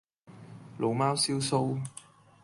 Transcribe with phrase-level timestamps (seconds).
[0.79, 1.79] 老貓燒鬚